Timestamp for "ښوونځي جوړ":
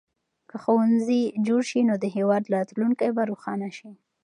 0.63-1.61